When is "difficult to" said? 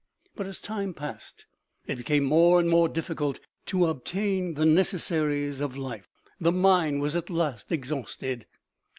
2.89-3.85